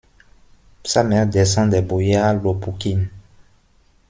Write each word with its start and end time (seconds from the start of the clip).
Sa 0.83 1.03
mère 1.03 1.27
descend 1.27 1.69
des 1.69 1.83
boyards 1.83 2.41
Lopoukhine. 2.41 3.07